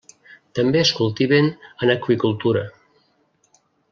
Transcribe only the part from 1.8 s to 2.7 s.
en aqüicultura.